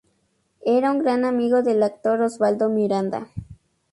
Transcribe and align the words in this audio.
Era 0.65 0.91
un 0.91 0.97
gran 1.03 1.25
amigo 1.25 1.61
del 1.61 1.83
actor 1.83 2.21
Osvaldo 2.21 2.69
Miranda. 2.69 3.27